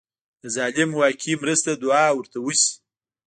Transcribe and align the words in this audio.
د 0.41 0.43
ظالم 0.55 0.89
واقعي 1.01 1.33
مرسته 1.41 1.71
دعا 1.83 2.07
ورته 2.13 2.37
وشي. 2.41 2.71